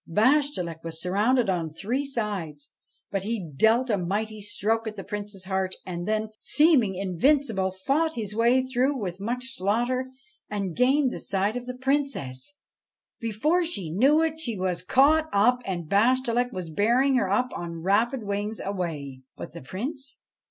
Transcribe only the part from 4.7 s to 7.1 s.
at the Prince's heart; and then, seeming